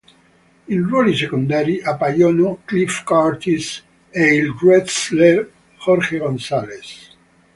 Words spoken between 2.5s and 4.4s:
Cliff Curtis e